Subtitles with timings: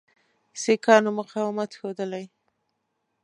[0.61, 2.25] سیکهانو مقاومت ښودلی.